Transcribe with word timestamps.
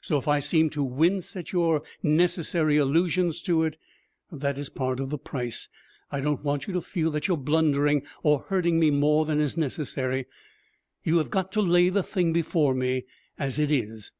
So, 0.00 0.16
if 0.16 0.26
I 0.26 0.38
seem 0.38 0.70
to 0.70 0.82
wince 0.82 1.36
at 1.36 1.52
your 1.52 1.82
necessary 2.02 2.78
allusions 2.78 3.42
to 3.42 3.64
it, 3.64 3.76
that 4.32 4.56
is 4.56 4.70
part 4.70 4.98
of 4.98 5.10
the 5.10 5.18
price. 5.18 5.68
I 6.10 6.20
don't 6.20 6.42
want 6.42 6.66
you 6.66 6.72
to 6.72 6.80
feel 6.80 7.10
that 7.10 7.28
you 7.28 7.34
are 7.34 7.36
blundering 7.36 8.04
or 8.22 8.46
hurting 8.48 8.80
me 8.80 8.90
more 8.90 9.26
than 9.26 9.40
is 9.42 9.58
necessary. 9.58 10.24
You 11.04 11.18
have 11.18 11.28
got 11.28 11.52
to 11.52 11.60
lay 11.60 11.90
the 11.90 12.02
thing 12.02 12.32
before 12.32 12.72
me 12.72 13.04
as 13.38 13.58
it 13.58 13.70
is.' 13.70 14.10